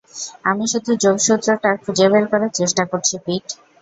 আমি 0.45 0.65
শুধু 0.71 0.91
যোগসূত্রটা 1.03 1.69
খুঁজে 1.83 2.05
বের 2.11 2.25
করার 2.31 2.51
চেষ্টা 2.59 2.83
করছি, 2.91 3.15
পিট। 3.25 3.45